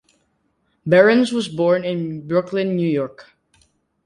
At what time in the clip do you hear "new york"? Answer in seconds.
2.75-3.27